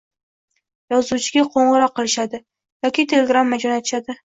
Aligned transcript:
Yozuvchiga 0.93 1.43
qoʻngʻiroq 1.57 1.95
qilishadi 2.01 2.41
yoki 2.89 3.09
telegramma 3.15 3.63
joʻnatishadi 3.67 4.19